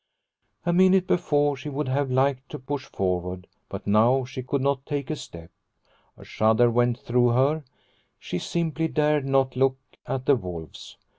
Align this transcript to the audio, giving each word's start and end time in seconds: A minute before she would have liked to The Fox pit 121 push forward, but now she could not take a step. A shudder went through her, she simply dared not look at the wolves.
A 0.65 0.73
minute 0.73 1.05
before 1.05 1.55
she 1.55 1.69
would 1.69 1.87
have 1.87 2.09
liked 2.09 2.49
to 2.49 2.57
The 2.57 2.63
Fox 2.63 2.89
pit 2.89 2.99
121 2.99 3.41
push 3.45 3.45
forward, 3.45 3.47
but 3.69 3.85
now 3.85 4.25
she 4.25 4.41
could 4.41 4.63
not 4.63 4.83
take 4.83 5.11
a 5.11 5.15
step. 5.15 5.51
A 6.17 6.25
shudder 6.25 6.71
went 6.71 6.97
through 6.97 7.27
her, 7.33 7.63
she 8.17 8.39
simply 8.39 8.87
dared 8.87 9.25
not 9.27 9.55
look 9.55 9.77
at 10.07 10.25
the 10.25 10.35
wolves. 10.35 10.97